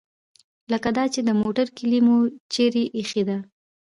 [0.71, 2.17] لکه دا چې د موټر کیلي مو
[2.53, 3.37] چیرې ایښې ده.